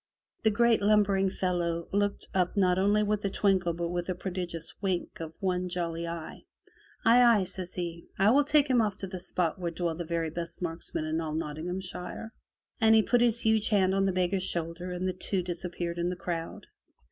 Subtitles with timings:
[0.23, 4.15] '* The great lumbering fellow looked up not only with a twinkle but with a
[4.15, 6.45] prodigious wink of one jolly eye.
[7.05, 10.03] "Aye, aye," says he, "I will take him off to the spot where dwell the
[10.03, 12.33] very best marksmen in all Nottinghamshire!"
[12.79, 15.99] And he put his huge hand on the beggar's shoulder and the two dis appeared
[15.99, 16.65] in the crowd.